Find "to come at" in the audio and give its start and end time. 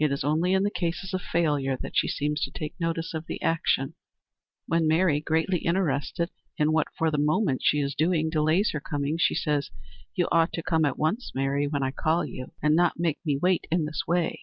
10.54-10.98